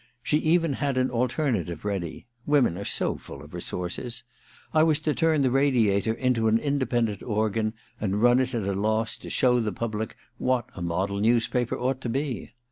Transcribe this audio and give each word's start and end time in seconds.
She 0.23 0.39
even 0.39 0.73
had 0.73 0.97
an 0.97 1.11
alternative 1.11 1.85
ready— 1.85 2.25
women 2.47 2.75
are 2.75 2.83
so 2.83 3.17
full 3.17 3.43
[of 3.43 3.53
resources! 3.53 4.23
I 4.73 4.81
was 4.81 4.99
to 5.01 5.13
turn 5.13 5.43
the 5.43 5.51
Radiator 5.51 6.13
into 6.15 6.47
an 6.47 6.57
independent 6.57 7.21
organ, 7.21 7.75
and 7.99 8.19
run 8.19 8.39
it 8.39 8.55
at 8.55 8.63
a 8.63 8.73
loss 8.73 9.15
to 9.17 9.29
show 9.29 9.59
the 9.59 9.71
public 9.71 10.17
what 10.39 10.67
a 10.73 10.81
model 10.81 11.19
newspaper 11.19 11.77
ought 11.77 12.01
to 12.01 12.09
be. 12.09 12.49